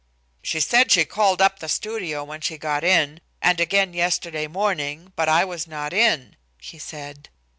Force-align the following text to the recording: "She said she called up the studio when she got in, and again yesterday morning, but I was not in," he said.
"She 0.41 0.59
said 0.59 0.91
she 0.91 1.05
called 1.05 1.43
up 1.43 1.59
the 1.59 1.69
studio 1.69 2.23
when 2.23 2.41
she 2.41 2.57
got 2.57 2.83
in, 2.83 3.21
and 3.39 3.59
again 3.59 3.93
yesterday 3.93 4.47
morning, 4.47 5.13
but 5.15 5.29
I 5.29 5.45
was 5.45 5.67
not 5.67 5.93
in," 5.93 6.37
he 6.57 6.79
said. 6.79 7.29